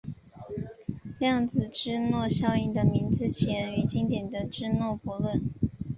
[1.19, 5.43] 量子芝诺效应的名字起源于经典的芝诺悖论。